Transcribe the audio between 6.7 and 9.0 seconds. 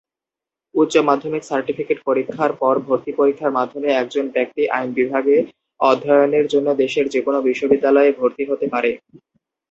দেশের যে কোনো বিশ্ববিদ্যালয়ে ভর্তি হতে পারে।